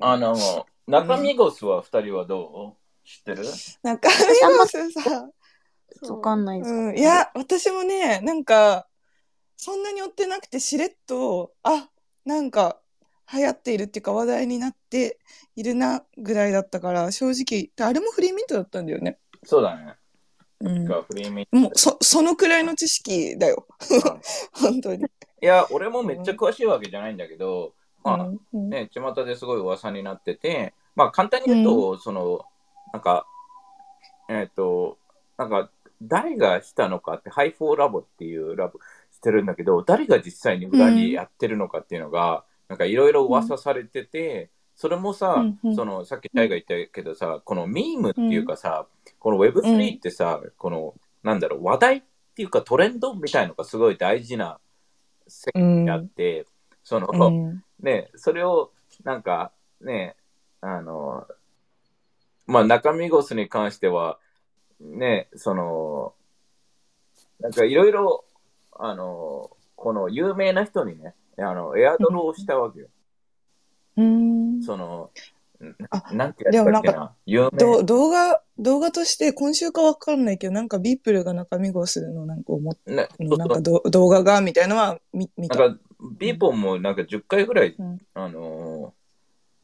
[0.00, 0.36] あの、
[0.86, 3.08] 中身ゴスは二人はどう？
[3.08, 3.44] 知ってる？
[3.82, 5.28] 中身ゴスさ、
[6.12, 6.70] わかんないです。
[6.70, 8.86] うん、いや、私もね、なんか、
[9.56, 11.88] そんなに追ってなくてしれっと、あ、
[12.24, 12.80] なんか、
[13.32, 15.18] 流行っているっていうか話題になって
[15.56, 19.18] いるなぐらいだったから、正直、あれもフリーミントだったんだよね。
[19.44, 19.94] そうだね。
[20.60, 20.84] うん。
[20.84, 23.66] がフリーミンもう、そ、そのくらいの知識だよ。
[23.88, 24.20] ト。
[24.52, 25.04] 本当に。
[25.04, 25.08] い
[25.40, 27.74] や、俺もめっちゃ詳しいわけじゃないんだけど、
[28.06, 32.44] まあ、うんね、巷ですごい噂になってて、まあ、簡単に言うと、その、
[32.92, 33.26] なんか、
[34.28, 34.98] えっ、と、
[35.36, 35.70] なんか、
[36.02, 38.78] 誰がしたのかって、ハイフォーラボっていうラボ
[39.12, 45.74] してるんだけど、誰が実際に裏にやってるのかっていうのが、なんかいろいろ噂されてて、それもさ、うんうん。
[45.74, 48.86] その、さっきタイが言ったけどさ、このミームっていうかさ、
[49.18, 52.02] この Web3 ってさ、この、なんだろう、話題っ
[52.34, 54.58] ていうかトレンドみたいのがすごい大事な
[55.26, 56.46] 世界であって、
[56.86, 58.70] その、うんね、それを、
[59.02, 59.50] なんか、
[59.80, 60.14] ね、
[60.60, 61.26] あの、
[62.46, 64.20] まあ、中身ゴスに関しては、
[64.78, 66.14] ね、その、
[67.40, 68.24] なんかいろいろ、
[68.78, 72.86] あの、この有名な人にね、あの、エアドロをしたわけよ。
[73.96, 74.62] うん。
[74.62, 75.10] その、
[75.90, 77.58] あなんてやっけでもな、有名。
[77.58, 85.56] ど動画、動画として今週かわかんないけど、なんかビープルが中身ゴスのなんか思っね、そうなんかそうど動画がみたいなのは見見た。
[85.56, 85.80] なんか、
[86.18, 87.98] ビーポンもなんか10回ぐらい、うん。
[88.14, 88.94] あの、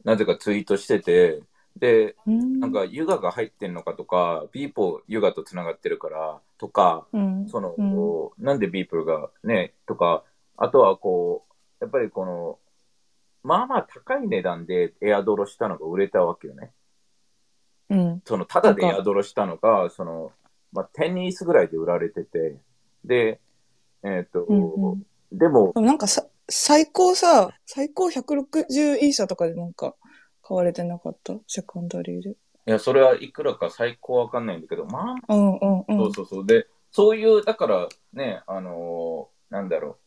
[0.03, 1.41] なぜかツイートしてて、
[1.77, 2.59] で、うん。
[2.59, 7.47] なんか、ユガが入ってんのかとか、ビーポーユガとつながってるから、とか、うん。
[7.47, 10.23] その、なんでビープルがね、とか、
[10.57, 12.59] あとはこう、やっぱりこの、
[13.43, 16.71] まあまあ高い値段でエアドロしたのが売れたわけよね。
[17.89, 18.21] うん。
[18.25, 20.31] その、ただでエアドロしたのが、その、
[20.71, 22.57] まあ、10ニースぐらいで売られてて、
[23.03, 23.39] で、
[24.03, 29.95] えっ、と、うんうんでもで、もなんかさ、最高さ、最高160イーサとかでなんか
[30.43, 31.33] 買われてなかった？
[31.47, 32.29] セカンダリーで。
[32.31, 32.35] い
[32.65, 35.97] や、それはいくらか最高わかんないんだけど、まあ、うんうんうん。
[35.97, 36.45] そうそうそう。
[36.45, 40.02] で、そういう、だからね、あのーなんだろう、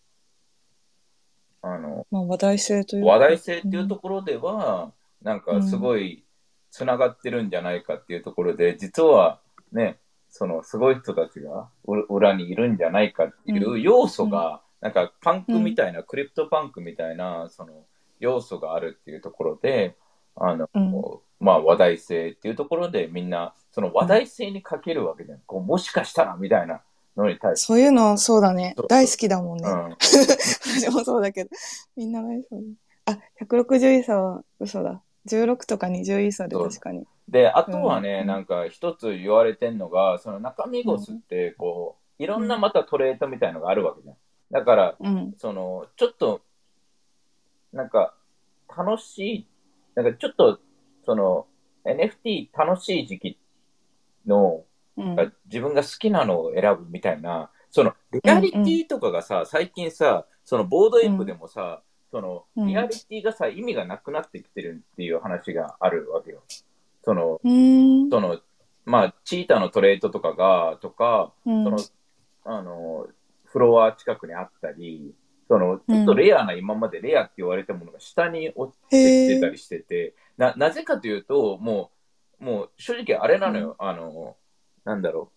[1.66, 3.10] あの、まあ話題性というか。
[3.10, 6.24] 話題性っていうところでは、なんかすごい
[6.70, 9.40] つながってるんじゃないかっていうところで、実は
[9.72, 17.84] ね、そのすごい人たちがう裏にいるんじゃないかっていう要素が、なんかパンクみたいな、クリプトパンクみたいな、その
[18.20, 19.96] 要素があるっていうところで、
[20.36, 20.92] あの、うん。
[21.40, 25.40] まあ話題性っていうところでみんな、その話題性にかけるわけじゃん。
[25.46, 26.82] こうもしかしたらみたいな
[27.16, 27.66] のに対して。
[27.66, 28.74] そういうの、そうだね。
[28.88, 29.68] 大好きだもんね。
[29.68, 29.96] うん
[30.76, 31.50] 私もそうだけど。
[31.96, 32.76] みんな大好き。
[33.06, 35.02] あ、160イーサは嘘だ。
[35.26, 37.06] 16とか20イーサで確かに。
[37.28, 44.16] で、あとはね、うんなんか一つ言われてんのが、その中身ゴスって、こう、いろんなまたトレードみたいのがあるわけじゃん。
[44.52, 45.34] だから、うん。
[45.38, 46.42] その、ちょっと、
[47.72, 48.14] なんか、
[48.76, 49.46] 楽しい、
[49.94, 50.60] なんかちょっと、
[51.04, 51.46] その、
[51.84, 53.38] NFT 楽しい時期
[54.26, 54.62] の、うん。
[55.46, 62.68] 自分が好きなのを選ぶみたいな、その、リアリティとかがさ、最近さ、その、ボードエイプでもさ、その、うん。
[62.68, 66.42] リアリティがさ、意味がなくなってきてるっていう話があるわけよ。
[67.04, 67.40] その。
[68.10, 68.40] その、
[68.84, 71.64] まあ、チーターのトレードとかが、とか、うん。
[71.64, 71.78] その、
[72.44, 73.08] あの、
[73.44, 75.14] フロア近くにあったり、
[75.48, 81.90] その、ちょっとレアな、今までレアって言われたものが下に落ちてきてたりしてて、な、なぜかというと、も
[82.40, 84.36] う、もう、正直あれなのよ、あの、
[84.86, 85.32] なんだろ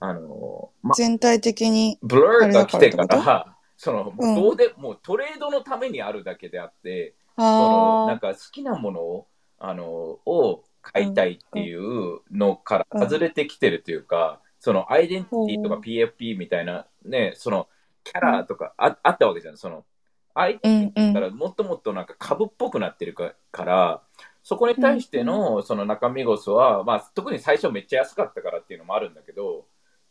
[0.00, 1.98] う、あの、ま、全体的に。
[2.02, 9.26] ブルーが来てからら、その、もうどうで、もうトレードのためにあるだけであって、その、なんあか好きなものを、
[9.58, 17.68] あの、を買いたいっていうのから外れてきてるというか、そのアイデンティティとかうん PFP みたいなね、その
[18.04, 19.58] キャラとかあ,、あったわけじゃん。
[19.58, 19.84] その、
[20.34, 21.14] アイデンティティんうん。
[21.14, 24.02] からもっともっとなんか株っぽくなってるかから、
[24.42, 29.66] そこに対してのその中身ゴスは、まあ特に最初めっちゃ安かったからっていうのもあるんだけど、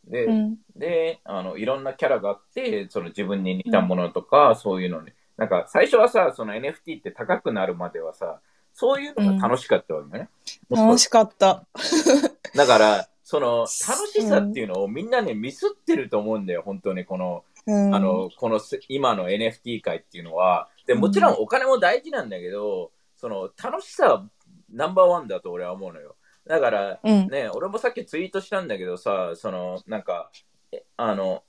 [0.06, 0.58] で、うん。
[0.76, 8.40] で、あの、いろんなキャラがあって、その自分に似たものとか、そういうのに、なんか最初はさ、その NFT って高くなるまではさ、
[8.74, 10.30] そういうのが楽しかったわけね。
[10.70, 11.66] 楽しかった。
[12.56, 13.68] だから、その楽
[14.08, 17.96] しさっていうのをみんなね、ミスってると思うんだよ、本当にこの、うん。
[17.96, 20.70] あの、このせ今の NFT 界っていうのは。
[20.88, 22.92] で、もちろんお金も大事なんだけど、
[23.22, 24.30] その楽しさは
[24.72, 26.16] ナンバーワンだと俺は思うのよ。
[26.48, 27.28] だから、うん。
[27.28, 30.32] ね、俺もさっきツイートしたんだけどさ、その、なんか、
[30.72, 31.44] えあの、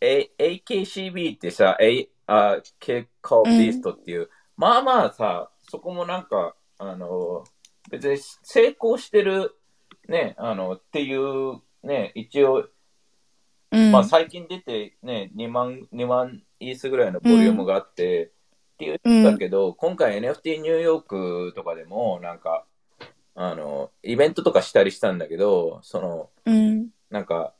[0.00, 7.44] A、AKCB ってさ、A、あ、K コービーストっていう、まあまあさ、そこもなんか、あの、
[7.88, 9.54] 別に成功してる、
[10.08, 12.68] ね、あの、っていう、ね、一応、
[13.70, 13.92] うん。
[13.92, 18.32] まあ最近出てね、2万、2万イースぐらいのボリュームがあって、
[18.78, 22.64] って言ったけど、今回 NFT ニューヨークとかでも、なんか、
[23.34, 26.88] あの、イベントとかしたりしたんだけど、その、うん。
[27.10, 27.54] なんか、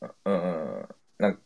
[0.00, 0.36] うん、う
[0.82, 0.88] ん
[1.18, 1.38] なん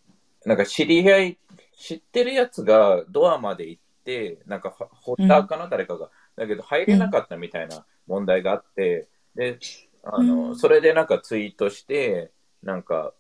[0.44, 1.38] なんか知り合い、
[1.76, 6.10] 知ってるやつがドアまで行って、なんかホッターかな、誰かが。
[6.36, 9.58] だけど入れなかったみたいな問題があって、で、
[10.02, 12.32] あの、うんそれでなんかツイートして、
[12.62, 13.12] なんか、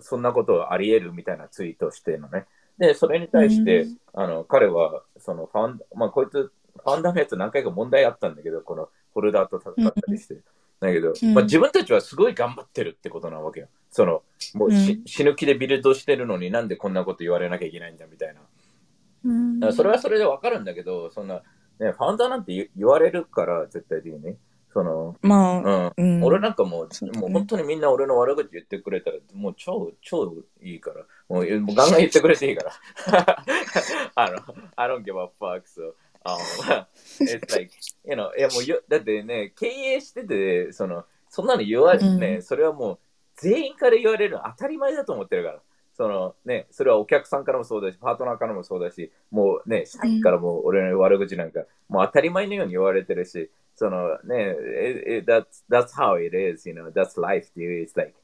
[0.00, 2.46] そんなことあり得るみたいなツイートをしてるのね。
[2.78, 10.36] で、それに対して、うんあの、彼は、そのファン、まあ、こいつ、ファンダのやつ何回か問題あったんだけど、このホルダーと戦ったりして。
[10.80, 13.68] だけど、うんまあ、自分たちはすごい頑張ってるってことなわけよ。
[13.90, 14.22] その、
[14.54, 19.72] もうし、うん死ぬ気でビルドしてるのになんでこんなこと言われなきゃいけないんだみたいな。
[19.72, 21.42] それはそれでわかるんだけど、そんな、
[21.80, 24.36] ね、ファウンダーなんて言言われるから、絶対的に。
[24.74, 26.16] その、まあ、うん。
[26.16, 26.24] うん。
[26.24, 31.06] 俺なんかもう、そうだねもう本当にみんな俺の悪口言ってくれたら、もう超、超いいから。
[31.28, 32.72] もうもうガンガン言ってくれていいか
[33.06, 33.44] ら。
[34.16, 34.38] あの、
[34.74, 35.94] I don't give a fuck, so.
[36.26, 36.86] Um,
[37.20, 37.70] it's like,
[38.04, 42.98] you know, いやもうよ、だってね、経営してて、その、そんなの言われてね、うんそれはもう、
[43.36, 45.60] 全員から言われるの当たり前だと思ってるから。
[45.96, 57.82] そのね、それはお客さんからもそうだし、パートナーからもそうだし、もうね、社員からも俺の悪口なんか、もう当たり前のように言われてるし、そのね、it, it, that's, that's how it is, you know, that's life, dude.
[57.82, 58.14] It's like,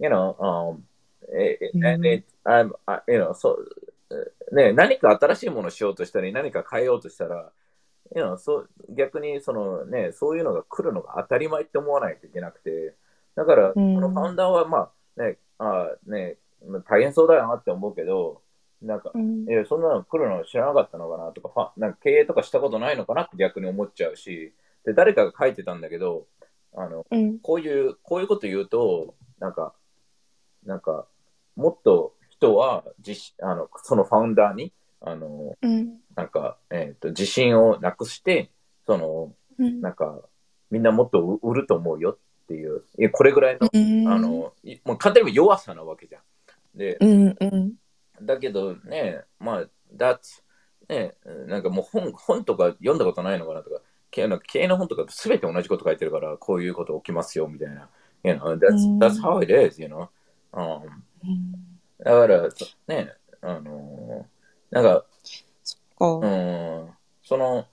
[0.00, 0.84] you know, um,
[1.28, 3.58] it, and it, I'm, I, you know, そ
[4.50, 7.50] う、ね、何か新しいものをしようとしたり、何か変えようとしたら、
[8.14, 12.94] you know, そう逆にその、ね、そういうのが来るのが当たり前って思わないといけなくて、
[13.34, 13.94] だから、こうん。
[14.00, 16.36] のファウンダーは、まあ、ね、あね、
[16.86, 18.42] 大変そうだよなって思うけど、
[18.82, 19.46] なんか、うん。
[19.50, 24.52] えそんなの来るの知らなかったのかなとか、なんか経営とかしたことないのかなって逆に思っちゃうし、
[24.84, 26.26] で、誰かが書いてたんだけど、
[26.74, 27.38] あの、うん。
[27.38, 29.74] こういう、こういうこと言うと、なんか、
[30.64, 31.06] なんか、
[31.56, 35.98] もっと人は自あの、そのファウンダーに、あの、うん。
[36.16, 38.50] なんか、えっ、と、自信をなくして、
[38.86, 39.80] その、うん。
[39.80, 40.20] なんか、
[40.70, 46.22] みんなもっと売ると思うよっていう、これぐらいの、うんあ、の、いもう簡単に弱さなわけじゃん。
[46.74, 47.36] で、うん。
[47.38, 47.72] うん。
[48.22, 50.18] だけどね、まあ、だ
[50.88, 51.14] ね、
[51.46, 53.80] なんかもう本本とか読んだことないのかなとか、
[54.12, 57.88] 経なんか経営の本とかすべて同じこと書いてるから、こういうこと起きますよみたいな。
[58.22, 58.98] You know, that's, うん。
[58.98, 60.08] that's how it is, you know.
[60.52, 60.82] Um,
[61.98, 65.04] だから、そね、あのーなんか、
[65.98, 66.06] か。
[66.06, 66.90] うん、
[67.24, 67.66] その、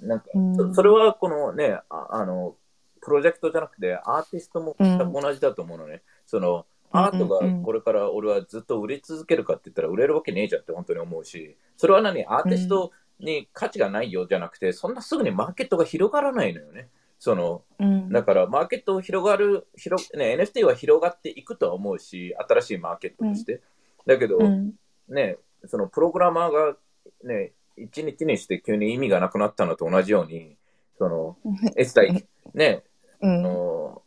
[0.00, 0.56] なんか、うん。
[0.56, 2.56] そそれはこのね、ああの、
[3.00, 6.02] プロジェクトじゃなくて、アーティストも同じだと思うのね。
[6.26, 12.24] その、アートがこれから俺はずっと売り続けるかって言ったら売れるわけねえじゃんって本当に思うし、それは何？
[12.24, 16.88] アーティストに価値がないよじゃなくて、そんなすぐにマーケットが広がらないのよね。
[17.18, 18.10] その、うん。
[18.10, 23.60] だからマーケットを広がる、広ね、NFT は広がっていくとは思うし、新しいマーケットとして。
[24.06, 24.74] だけど、うん。
[25.08, 26.76] ね、そのプログラマーが
[27.22, 30.56] ね、一日にして急に意味がなくなったのと同じように、
[30.98, 31.36] その、
[31.76, 32.82] It's like, ね、
[33.22, 33.42] あうん。
[33.42, 34.02] の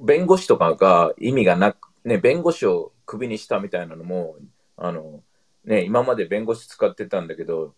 [0.00, 4.36] 弁護士とかが意味がなく、ね、弁護士をクビにしたみたいなのも、
[4.76, 5.22] あの、
[5.64, 7.74] ね、今まで弁護士使ってたんだけど、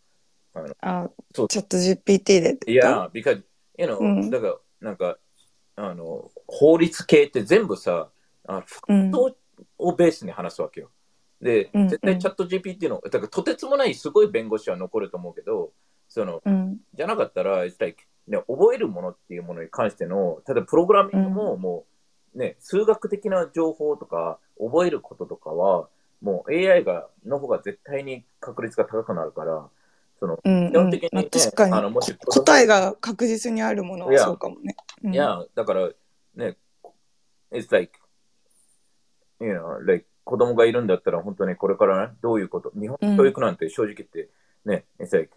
[0.81, 2.59] あ、そうチャット GPT で。
[2.67, 3.43] いや、because,
[3.79, 5.19] you know, うんだから、なんか、
[5.77, 8.11] あの、法律系って全部さ、
[8.47, 9.15] あうん。
[9.15, 9.35] を
[9.79, 10.91] をベースに話すわけよ。
[11.41, 15.73] で、うん絶対チャット GPT の、だからとてつもないすごい弁護士は残ると思うけど、
[16.09, 16.79] その、うん。
[16.95, 21.85] じゃなかったら、like ね、覚えるものっていうものに関しての、ただプログラミングもも
[22.35, 25.89] う、ね、数学的な情報とか、覚えることとかは、
[26.21, 29.69] もう AI が、の方が絶対に確率が高くなるから、
[30.21, 30.71] その、うん。
[30.71, 34.77] 基本的にまあね確かにあのもしこ答えが確実にあるものはそうかもね。
[35.03, 35.89] うんいや、だから、
[36.37, 36.57] ね、
[37.51, 37.99] it's like,
[39.41, 44.29] you know, like, 子供がいるんだったら、本当にこれからね、どういうこと、日本の教育なんて正直言って、
[44.67, 45.31] ね、it's like,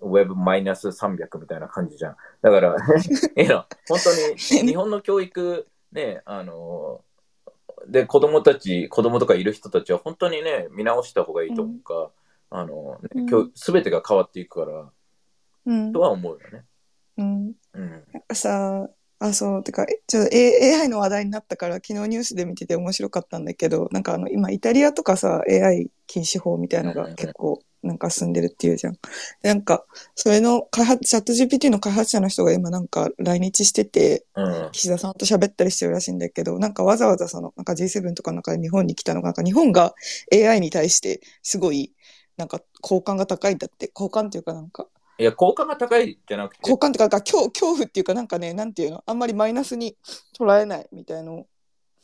[0.00, 2.16] Web マイナス300みたいな感じじゃん。
[2.42, 2.76] だから、
[3.36, 7.02] you know, 本当に 日本の教育、ね、あの、
[7.86, 12.10] で、子供たち、子供とかいる人たちは本当にね、見直した方がいいと思うか、
[12.50, 14.90] あの、うんね、教すべてが変わっていくから、
[15.66, 16.00] うんと。
[16.00, 16.64] は思うよね。
[17.18, 17.52] うん。
[17.74, 17.90] うん。
[18.12, 18.88] なんかさ、
[19.20, 28.94] あ、そう、てか、えちょっと A- AI の話題になったから、昨日ニュースで見てて面白かったんだけど、なんかあの、今、イタリアとかさ、AI 禁止法みたいのが結構、なんか進んでるっていうじゃん。
[28.94, 28.98] で
[29.44, 34.68] なんか、それの開発、チャット GPT の開発者の人が今なんか来日してて、うん。
[34.72, 39.94] 岸田さんと喋ったりしてるらしいんだけど、なんかわざわざその、なんか G7 とかなんか日本に来たのが、なんか日本が
[40.32, 41.92] AI に対してすごい、
[42.38, 44.86] なんか好感が高いんだって、好感っていうかなんか、
[45.18, 49.96] いや、効果が高いじゃなくて、好感っていうか、恐恐怖っていうかなんかね、なんていうの、あんまりマイナスに
[50.38, 51.46] 捉えないみたいのを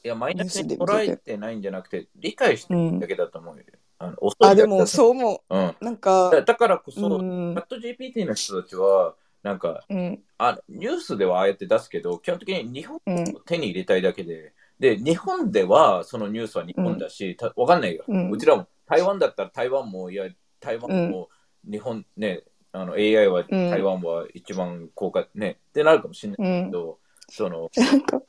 [0.04, 3.64] いや、マイナスに捉えてないんじゃなくて、理解してるだけだと思うよ。
[3.98, 5.56] あの遅いあ、でもそう思う。
[5.56, 5.68] ん。
[5.80, 5.84] う。
[5.84, 7.54] なんか、だだからこそ、チうん。
[7.54, 18.04] ャット GPT の人たちは、なんか、うん、あニュースではああやって出すけど、基本的に日本うん、を手に入れたいだけで、で、日本ではそのニュースは日本だし、たわかんないよ。
[18.08, 18.30] うん。
[18.30, 20.28] うちらも、台湾だったら台湾も、いや、
[20.60, 21.28] 台湾も、
[21.68, 26.72] 日本ね、あの AI はうん台湾は一番効果、ね、ってなるかもしれないうんけ。
[26.72, 26.98] ど、
[27.30, 28.20] その、なんか、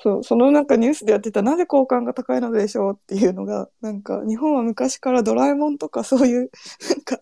[0.00, 6.50] そう、そのなんかニュースでやってた、なぜ好感が高いのでしょうっていうのが、なんか、日本は昔からドラえもんとかそういう、
[6.88, 7.20] なんか、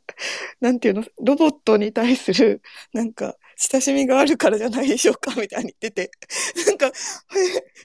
[0.60, 2.62] なんていうの、ロボットに対する、
[2.92, 6.10] なんか、親しみがあるからじゃないでしょうかみたいに言ってて、
[6.66, 6.92] なんか、へ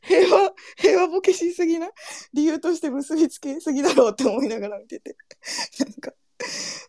[0.03, 1.89] 平和、平和ボケしすぎな
[2.33, 5.15] 理由として結びつけすぎだろうって思いながら見てて、
[5.79, 6.11] なんか、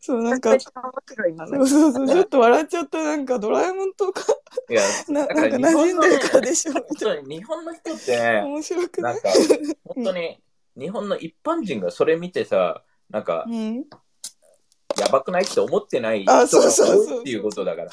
[0.00, 0.58] そう、なんか。
[0.58, 0.68] そ
[1.60, 4.24] うそうそう、ちょっと笑っちゃった、なんか、ドラえもんとか、
[4.68, 9.28] いや、なだなんか馴染んでるからでしょみ本たい当に日本の人って面白くなないんか、
[9.84, 10.42] 本当に
[10.76, 13.84] 日本の一般人がそれ見てさ、なんか、うん。
[14.98, 17.16] やばくないって思ってない人があそうそうそう。
[17.16, 17.90] 多いっていうことだから。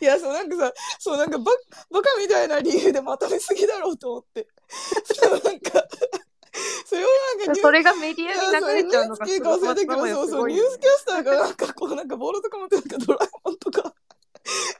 [0.00, 1.52] いや、そう、なんかさ、そう、なんかバ、
[1.90, 4.48] バカみたいな理由でまとめすぎだろうと思って。
[5.04, 5.84] そう、なんか、
[6.84, 7.08] それを
[7.38, 13.94] なんかそれがメディアに流れちゃうのがいやそう NHK か忘れたけど、そうそう、ニュースキャスターがなんかこう、なんかボールとか持ってなんかドラえもんとか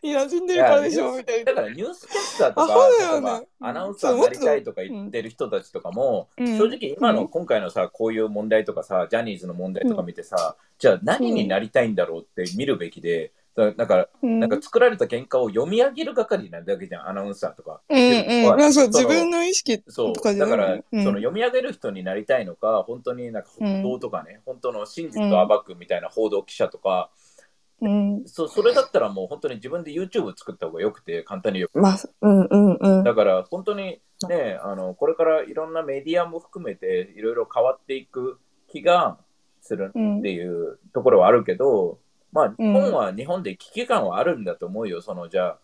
[0.03, 1.53] に馴染んでるからでしょ、みたいな。
[1.53, 3.47] だからニュースキャスターとアか、ね。
[3.61, 6.59] アナウンサーになりたいとか言ってる人たちとかも、うん。
[6.59, 7.29] 正直今のうん。
[7.29, 17.83] 今回のさ、こういう問題とかさ、ジャニーズの問題とか見てさ、じゃあ何になりたいんだろうって見るべきで、だだから、うん、なんか作られた喧嘩を読み上げる係なだけじゃん、アナウンサーとか。
[17.89, 18.59] うんうん。
[18.59, 27.11] まあそう、自分の意識とかじゃだから、ないよねその読み上げる人になりたいのか、本当になんかうん報道とかね、本当の真実を暴くみたいな報道記者とか、
[27.83, 28.23] うん。
[28.27, 33.05] そそれだったらもう本当に自分で YouTube 作った方がよくて、簡単に言うまあ、うんうんうん。
[33.05, 38.39] だから本当にね、あのこれからいろんなメディアも含めていろいろ変わっていく
[38.71, 39.19] 気が
[39.63, 41.99] するっていうところはあるけど、
[42.33, 45.59] まあ、日本は日本で危機感はあるんだと思うよ、そのじゃ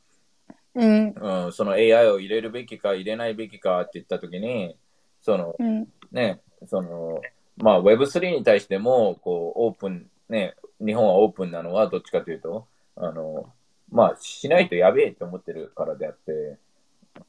[0.75, 1.15] うん。
[1.21, 4.77] あ、うん、その AI を入れるべきか入れないべきかって言ったときに、
[5.21, 5.89] そのうん。
[6.13, 7.21] ね、その
[7.57, 10.55] まあ Web3 に対してもこうオープン、ね、
[10.85, 13.53] 日本はオープンなのはどっちかというと、あの
[13.91, 16.59] まあ、しないとやべえって思ってるからであって、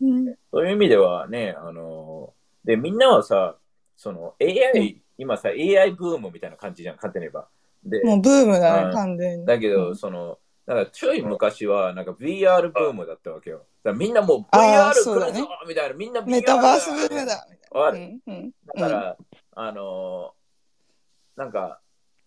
[0.02, 0.36] うん。
[0.52, 2.34] そういう意味ではね、あの、
[2.66, 3.56] で、みんなはさ、
[3.96, 7.48] その AI、今さ、AI ブームみたいな感じじゃん、勝手に言えば。
[7.84, 9.46] で、もうブームだね、うん完全に。
[9.46, 13.60] だけど、うんその、だからちょい昔は、なんか VR ブームだったわけよ。
[13.60, 15.16] だからみんなもう VR 来るぞ
[15.68, 17.48] みたいな、みんな VR メタバースブームだ。
[17.72, 18.52] わかるうんうん。
[18.76, 19.18] だから、
[19.56, 20.38] あのー
[21.38, 21.80] なんか、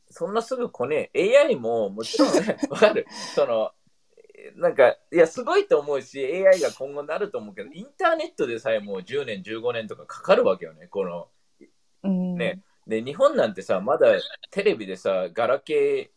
[0.08, 1.36] そんなすぐ来ねえ。
[1.36, 3.06] AI ももちろんね、 わかる。
[3.34, 3.72] その、
[4.54, 10.86] なんか、いや、すごいと思うし、AI が今後なると思うけど、インターネットでさえもう10年、15年とかかかるわけよね。
[10.86, 11.28] この、
[12.04, 12.36] うん。
[12.36, 14.08] ねで、日本なんてさ、まだ
[14.50, 16.10] テレビでさ、ガラケ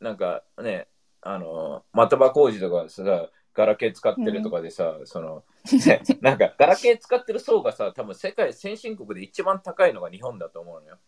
[0.00, 0.86] ー、なんかね、
[1.20, 3.02] あの、的場工事とかさ、
[3.52, 5.42] ガラケー使ってるとかでさ、その、
[5.84, 10.98] ね、 なんか、ガラケー使ってる層がさ、多分世界先進国で一番高いのが日本だと思うのよ。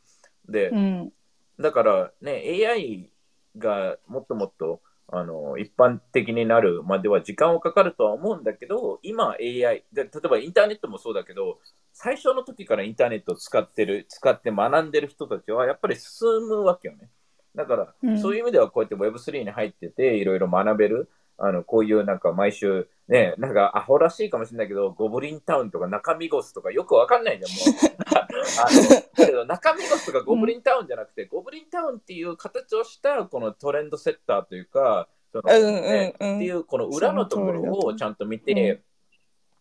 [0.48, 1.12] で、うん。
[1.60, 3.08] だからね、AI
[3.56, 11.60] がもっともっとあの一般的になるまでは時間はかかるとは思うんだけど、今 AI、で例えばインターネットもそうだけど、
[11.92, 17.10] 最初の時からインターネットを使ってる、使って学んでる人たちはやっぱり進むわけよね。
[17.54, 21.10] だから、うんそういう意味ではこうやって Web3 に入ってて、いろいろ学べる。
[21.38, 28.02] あの、こういうなんか毎週、ね、なんかアホらしいかもしれないけど、ゴブリンタウンとか中身ゴスとかよくわかんないじゃん、もう。
[28.14, 38.82] あのだけど中身ゴスとかゴブリンタウンじゃなくて、ゴブリンタウンっていう形をしたこのトレンドセッターというか、そのうんうんねうんっていうこの裏のところをちゃんと見て、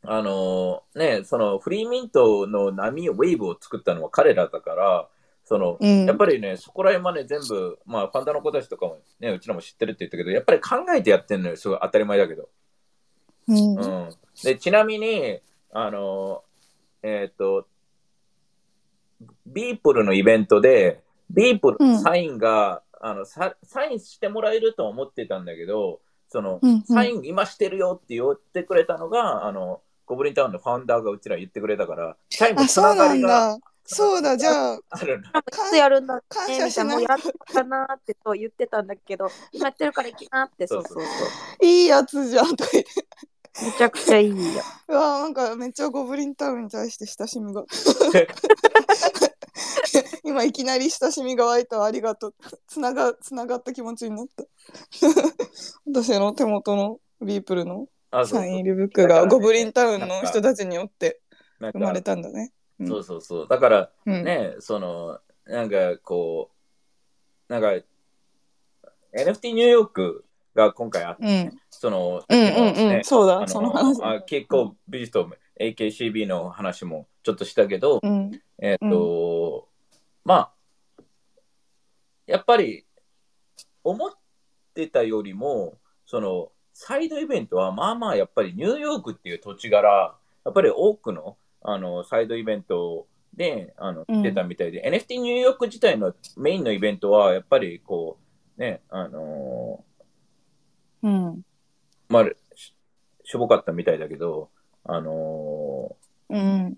[0.04, 5.08] あのね、そのフリーミントの波を、ウェーブを作ったのは彼らだから、
[5.46, 6.06] その、うん。
[6.06, 12.50] やっぱりね、そこら辺まで全部、まあ、ファンダの子たちとかもね、うちらも知ってるって言ったけど、やっぱり考えてやってるのよ、すごい当たり前だけど。
[13.48, 13.80] うん。
[13.80, 14.10] うん、
[14.44, 15.40] でちなみに、
[15.72, 16.44] あの、
[17.04, 17.68] えっ、と、
[19.46, 26.82] ビープルのイベントで、ビープルのサインが、あのサ、サインしてもらえると思ってたんだけど、その、うんうん。
[26.84, 29.82] サイン今してるよって言ってくれたのが、あの、
[30.12, 33.66] ゴブリンタウンのファウンダーがうちら言ってくれたから、サインもあ、つそうなながりがんだ。
[33.86, 35.24] そうだ、じゃあ、ある。
[35.24, 37.18] いつやるんだねみ謝しもうやっ
[37.54, 41.02] たなーってそう言ってたんだけど今やってるから行きなってそうそうそ
[41.62, 42.92] ういいやつじゃんとか言って。
[43.64, 44.36] めちゃくちゃいいよ
[44.90, 47.64] うわなんかめっちゃゴブリンタウンに対して親しみが。
[50.26, 52.36] 今いきなり親しみが湧いたありがとう。
[52.68, 54.44] つなが、つながった気持ちになった。
[55.88, 61.22] 私の手元のビープルのあそうサイン入りブックがゴブリンタウンの人たちによって
[61.60, 62.52] 生まれたんだね。
[62.80, 63.48] うんそうそうそう。
[63.48, 66.50] だから、うんね、その、なんかこ
[67.52, 67.68] なんか、
[69.14, 70.26] NFT ニューヨーク
[70.56, 71.60] が今回あって、うん。
[71.70, 72.74] その、うんうんうん。
[72.90, 74.00] ねそうだ、あその話。
[74.00, 78.32] のあ結構ビジト AKCB の話もちょっとしたけど、うん。
[78.58, 79.68] えっ、と、
[80.24, 80.54] ま
[81.00, 81.04] あ、
[82.26, 82.86] やっぱり
[83.84, 84.12] 思っ
[84.74, 86.52] てたよりも、その
[86.84, 98.18] サイドイベントはまあまあやっぱりニューヨークっていう土地柄、やっぱり多くのあのサイドイベントであのうん出たみたいで、NFT ニューヨーク自体のメインのイベントはやっぱりこ
[98.58, 99.84] う、ね、あの
[101.04, 101.42] うん。
[102.10, 102.74] まあ、し
[103.26, 104.50] しょぼかったみたいだけど、
[104.84, 105.96] あの
[106.30, 106.76] うん。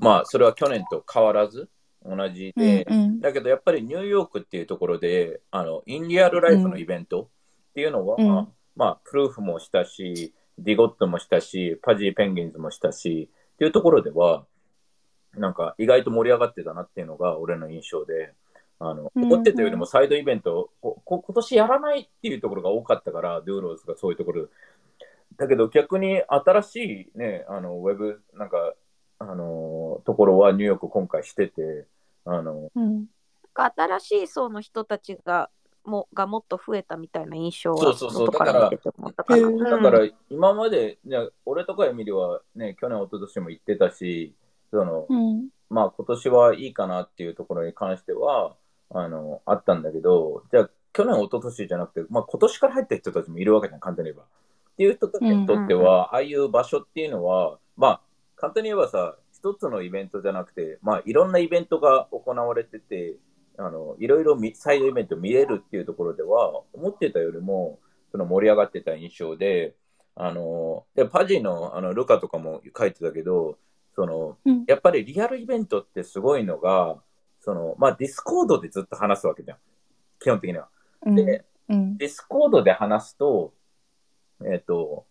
[0.00, 1.68] まあ、それは去年と変わらず
[2.04, 3.20] 同じで、うん。
[3.20, 7.30] だけどやっぱりニューヨークっていうところで、あの、インディアルライフのイベント
[7.70, 14.46] っていうのは、うんまあ、プルーフもしたし、ディゴットもしたし、パジーペンギンズもしたし、っていうところでは、
[15.34, 18.34] なんか意外と盛り上がってたなっていうのが俺の印象で、
[18.78, 24.52] あの、うん思ってたよりもサイドイベント、ここ今年やらないっていうところが多かったから、ドゥーローズがそういうところで。
[25.36, 28.74] だけど逆に新しいね、あの、ウェブ、なんか、
[29.18, 31.88] あの、ところはニューヨーク今回してて、
[32.24, 33.06] あの、うん。
[33.54, 35.50] 新しい層の人たちが
[35.88, 38.30] もがもっと増えたみたいな印象はそうそうそう。
[38.30, 44.34] だからうんだから今まで、ね、俺とかエミリはね、去年、一昨年も行ってたし、
[44.70, 45.48] その、うん。
[45.70, 48.54] まあ今年はいいかなっていうところに関しては、
[48.90, 54.24] あの、あったんだけど、じゃあ去年、一昨年じゃなくて、まあ今年から入った人たちもいるわけじゃん、簡単に言えば。
[54.24, 54.26] っ
[54.76, 58.00] ていう人たちにとっては、ああいう場所っていうのは、まあ
[58.36, 63.16] 簡単に言えばさ、一つのイベントじゃなくて、まあいろんなイベントが行われてて、
[63.58, 67.80] あの、いろいろみサイドイベント見れるっていうところでは、思ってたよりも、
[68.12, 69.74] その盛り上がってた印象で、
[70.14, 73.58] あの、で Pudgy のあの Luca とかも書いてたけど、
[73.94, 77.02] その、うんやっぱりリアルイベントってすごいのが、
[77.40, 79.58] その、まあディスコードでずっと話すわけじゃん。
[80.20, 80.68] 基本的には。
[81.04, 81.14] うん。
[81.14, 81.98] で、うん。
[81.98, 83.54] ディスコードで話すと、
[84.44, 85.06] えっ、と、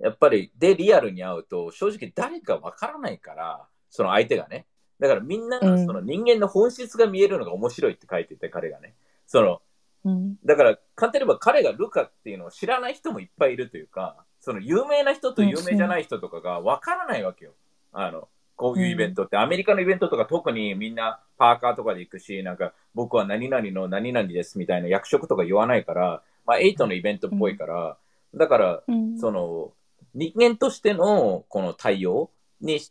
[0.00, 4.66] やっぱり、で、リアルに会うと、正直誰かわからないから、その相手がね。
[5.00, 8.94] だからみんながうんその人間の本質が見えるのが面白いって書いてて、彼がね。
[9.26, 9.62] その、
[10.04, 10.36] うん。
[10.44, 17.52] だから、簡単に言えば彼が Luca っていうのを知らない人もいっぱいいるというか、その有名な人と有名じゃない人とかがわからないわけよ。
[17.92, 27.96] あの、こういうイベントって、アメリカのイベントとか特にみんなパーカーとかで行くし、なんか僕は何々の何々ですみたいな役職とか言わないから、まあ8のイベントっぽいから、
[28.34, 29.18] だから、うん。
[29.18, 29.72] その、
[30.14, 32.30] 人間としてのこの対応
[32.60, 32.90] にし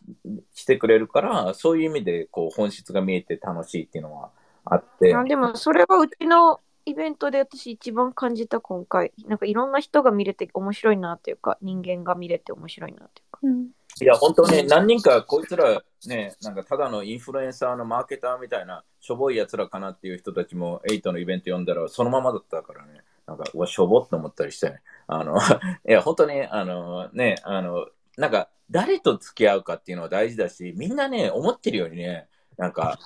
[0.54, 4.32] してくれるから、そういう意味でこう本質が見えて楽しいっていうのは
[4.66, 5.16] あって。
[5.16, 9.12] あでもそれはうちのイベントで私一番感じた今回。
[9.28, 13.40] なんかいろんな人が見れて面白いなっていうか、人間が見れて面白いなっていうか。
[13.44, 13.68] うん。
[14.02, 24.82] いや、本当ね、何人かこいつらね、なんかただのインフルエンサーのマーケターみたいな、しょぼいやつらかなっていう人たちも、エイトのイベント読んだら、そのままだったからね、なんか、うわ、しょぼって思ったりしてね。
[25.08, 25.38] あの、
[25.88, 27.88] いや、本当に、あの、ね、あの、
[28.20, 32.28] なんか、誰と付き合うかっていうのは大事だし、みんなね、思ってるようにね、
[32.58, 33.00] なんか、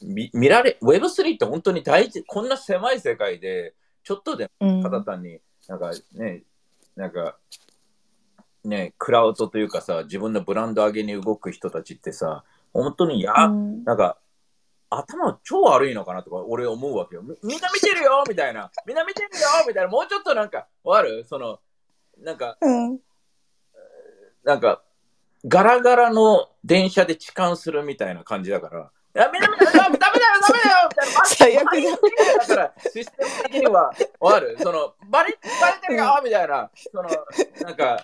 [0.00, 3.74] み見られ、Web3 って本当に大事、こんな狭い世界で、
[4.04, 4.82] ちょっとでうん。
[4.82, 6.44] ただ単になんかね、
[6.94, 7.36] なんか、
[8.64, 14.18] ね、クラウドというかさ、自分のブランド上げに動く人たちってさ、本当にや、うんなんか、
[14.88, 17.22] 頭超悪いのかなとか俺思うわけよ。
[17.22, 18.70] みみんな見てるよみたいな。
[18.86, 19.90] みんな見てるよみたいな。
[19.90, 21.24] もうちょっとなんか、わかる？
[21.28, 21.60] その、
[22.18, 22.98] なんか、うん。
[24.48, 24.80] なんか、
[25.46, 31.24] ガラガラの電車で痴漢するみたいな感じだから、いや、みんな見てるよダメだよダメだよみたいな。
[31.26, 34.56] 最悪じゃんだから、システム的には、わかる？
[34.58, 37.10] その、バレ、バレてるよみたいな、その、
[37.60, 38.02] なんか、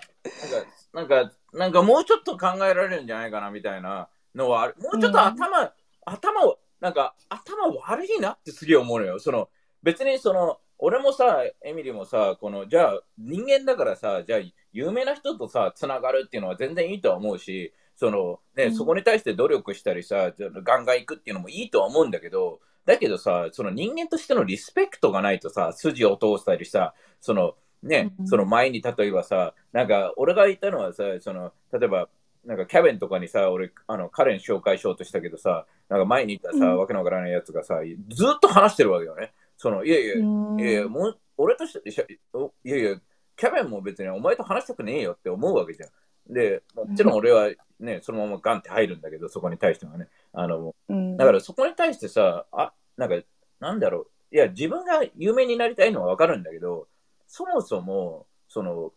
[0.93, 4.75] なんか、なんか、なんかもうちょっと考えられるんじゃないかなみたいなのはある。
[4.79, 5.73] もうちょっと頭、
[6.05, 9.17] 頭を、なんか、頭悪いなってすげえ思うのよ。
[9.17, 9.49] その、
[9.81, 14.39] 別にその、俺もさ、エミリーもさ、この、じゃあ、人間だからさ、じゃあ、
[14.75, 18.75] 有名な人とさ、つながるっていうのは全然いいとは思うし、その、ね、うん。
[18.75, 28.27] そこに対して努力したりさ、ガンガン行くっていうのもいいとは思うんだけど、だけどさ、その人間としてのリスペクトがないとさ、筋を通したりさ、その、ね、うん。
[28.27, 32.09] その前に例えばさ、なんか、俺が言ったのはさ、その、例えば、
[32.43, 36.77] なんかキャベンとかにさ、俺、あの、彼に紹介しようとしたけどさ、なんか前にいたさ、うん。
[36.77, 39.31] わけのわからないやつがさ、ずっと話してるわけよね。
[39.55, 40.59] その、いやいや、うん。
[40.59, 42.99] いやいや、もう、俺として、いやいや、
[43.35, 46.33] キャベンも別にお前と話したくねえよって思うわけじゃん。
[46.33, 50.07] で、もちろん俺はね、そのままガンって入るんだけど、そこに対してはね。
[50.33, 51.17] あの、うん。
[51.17, 53.15] だからそこに対してさ、あ、なんか、
[53.59, 54.35] なんだろう。
[54.35, 56.87] いや、自分が有名になりたいのはわかるんだけど、
[57.27, 58.91] そもそも、その、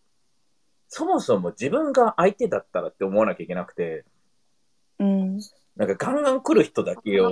[0.89, 4.05] そもそも自分が相手だったらって思わなきゃいけなくて、
[4.99, 5.41] うん。
[5.77, 7.31] なんかガンガン来る人だけを、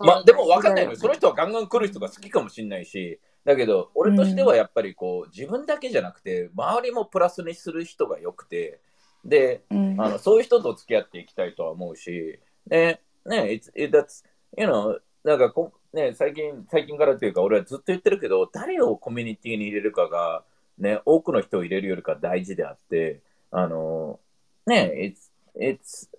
[0.00, 8.78] まあでも分かんないのその人はガンガン来る人が好きかもしれないし、だけど、俺としてはやっぱりこう、自分だけじゃなくて、周りもプラスにする人が良くて、
[9.24, 9.96] で、うん。
[9.98, 14.22] あのそういう人と付き合っていきたいとは思うし、ね、ね、it's, it, that's,
[14.54, 20.44] you know, なんかこ、ね、最近、最近からというか、俺はずっと言ってるけど、誰をコミュニティに入れるかが、
[20.76, 24.20] ね、多くの人を入れるよりか大事であって、あの、
[24.66, 26.10] ね、it's, it's,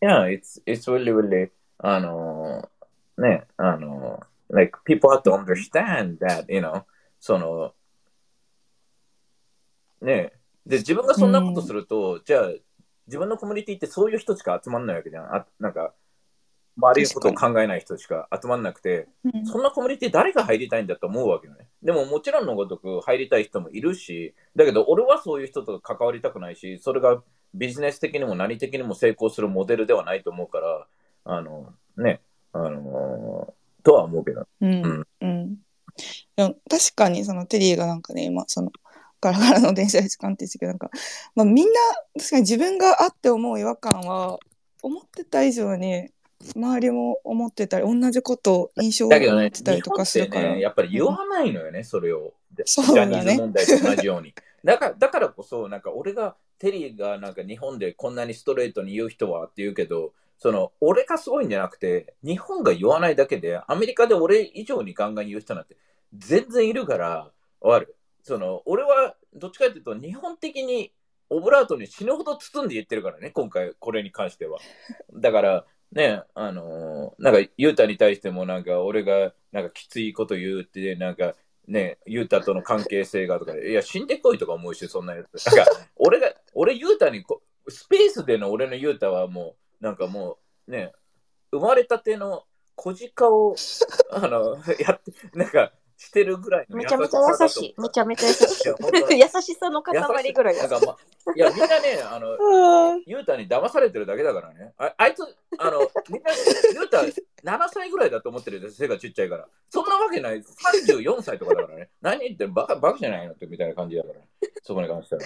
[0.00, 2.68] yeah, it's, it's really, really, あの、
[3.18, 4.20] ね、あの、
[4.50, 6.84] like, people have to understand that, you know,
[7.20, 7.74] その、
[10.00, 10.32] ね、
[10.66, 12.50] で、自分がそんなことすると、じゃあ、
[13.06, 15.34] 自分のコミュニティってそういう人しか集まんないわけじゃん。
[15.34, 15.94] あなんか、
[16.76, 21.68] 周りのことを考えない人しか集まんなくて、うんそんなコミュニティ誰が入りたいんだと思うわけよね。
[21.82, 27.22] でももちろんのごとく入りたい人もいるし、だけど俺はそういう人と関わりたくないし、それが
[27.54, 30.86] ビジネス的にも何的にも成功するモデルではないと思うから、
[31.24, 32.20] あの、ね、
[32.52, 33.54] あの
[33.86, 34.46] とは思うけど。
[34.60, 35.56] うんうん
[36.36, 38.70] でも確かにそのテリーがなんかね今その
[39.22, 40.90] ガラガラの電車で時間って言ってたけどなんか、
[41.34, 41.72] まあ、みんな
[42.18, 44.38] 確かに自分があって思う違和感は
[44.82, 46.10] 思ってた以上に
[46.54, 52.34] 周りも思ってたり同じことを印象をだけどね、持ってたりとかするから、ね、やっぱり言わないのよね、それを。
[52.66, 54.34] そうだねャニーズ問題と同じように。
[54.64, 65.76] だからだからこそ、なんか俺が、テリーがなんか日本でこんなにストレートに言う人はって言うけど、その俺がすごいんじゃなくて、日本が言わないだけで、アメリカで俺以上にガンガン言う人なんて
[66.14, 67.96] 全然いるから、わかる？
[68.22, 70.92] その俺はどっちかというと、日本的に
[71.30, 74.58] オブラートに死ぬほど包んで言ってるからね、今回これに関しては。
[75.12, 81.34] だから、ね、あのーなんか、ユータに対しても、なんか、俺が、なんか、きついこと言うって、なんか、
[81.68, 85.46] ね、ユータとの関係性がとか、いや、死んでこいとか思うし、そんなやつ。
[85.46, 90.92] なんか、俺が、俺、ユータにこ、スペースでの俺のユータはもう、なんかもう、ね、
[91.50, 93.56] 生まれたての小鹿を、
[94.10, 97.74] あの、やって、なんか、してるぐらいのめちゃめちゃ優しい。
[97.78, 99.20] めちゃめちゃ優しいい。
[99.20, 100.96] 優しさの塊ぐらいなんか、ま、
[101.34, 104.74] いや、みんなね、あの、あユータに騙されてるだけだからね。
[104.76, 105.22] ああいつ、
[105.58, 106.98] あの、 みんな、ユータ
[107.42, 109.48] 7歳ぐらいだと思ってる背がちっちゃいから。
[109.70, 110.42] そんなわけない。
[110.42, 111.88] 34歳とかだからね。
[112.02, 114.20] 何言ってバカ、バカじゃないのってみたいな感じだから。
[114.62, 115.20] そこに関しては。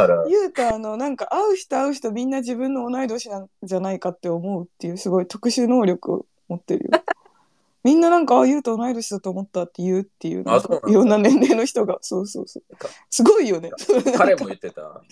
[0.00, 7.02] だからー、言うたあのなんか会う人会う人みんな自分の同い年なんじゃないかって思うっていうすごい特殊能力を持ってるよ。
[7.84, 12.88] みんななんか、あ、言うと同い年だと思ったって言うっていう、なんあそうなんだかいろんな年齢の人が、そうそうそうか。
[13.10, 13.70] すごいよね。
[14.16, 14.82] 彼も言ってた。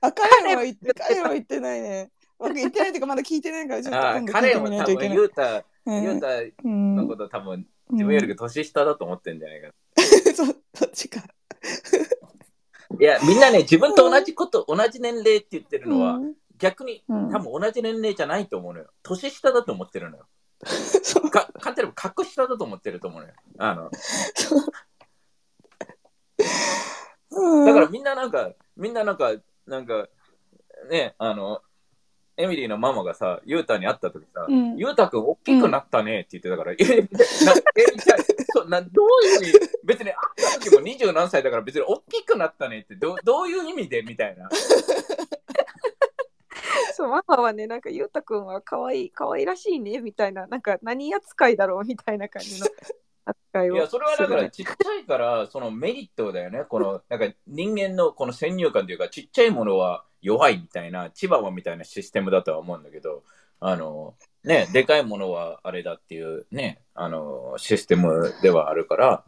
[0.00, 2.10] あ、彼は言って、彼は言ってないね。
[2.38, 5.16] 僕言ってないというか、まだ聞いてないから、ちょっとあ今度聞いて彼も多分みないといけない。
[5.16, 6.28] ユータ、うんユータ
[6.64, 9.74] うんのこと多分自分より年下だと思ってんじゃないかな。
[10.34, 11.22] そそっちか。
[12.98, 18.86] いや、みんなね、自分と同じこと、同じ年齢って言ってるのは、うん逆にうん多分同じ年齢じゃないと思うのよ。
[19.02, 20.26] 年下だと思ってるのよ。
[21.30, 23.34] か簡単に言えば格下だと思ってると思うのよ。
[23.58, 23.90] あの、
[27.30, 27.66] うん。
[27.66, 29.32] だからみんななんか、みんななんか、
[29.66, 30.08] なんか、
[30.90, 31.60] ね、あの、
[32.36, 34.76] エミリーのママがさ、ユータに会った時さ、うん。
[34.76, 37.06] ユータくん大きくなったねって言ってたから、え、なえ
[37.96, 38.24] じゃあ
[38.54, 39.58] そうなどういう意味？
[39.84, 40.16] 別に会っ
[40.54, 44.02] た時も二十何歳だから別に大きくなったねってどどういう意味で？
[44.02, 44.48] みたいな。
[46.94, 52.66] そう、ママはね、なんか、ゆうたくんは可愛い、可愛らしいね、みたいな、なんか、何扱いだろう、みたいな感じの
[53.26, 53.76] 扱いを。
[53.76, 56.64] いや、それはだからちっちゃいから、そのメリットだよね。
[56.68, 63.24] この、なんか人間のこの先入観というか、ちっちゃいものは弱いみたいな、チバワみたいなシステムだとは思うんだけど、
[63.60, 69.24] あの、ね、でかいものはあれだっていうね、あの、システムではあるから、